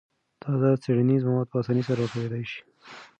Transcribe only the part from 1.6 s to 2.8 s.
اسانۍ سره راټولېدای شي.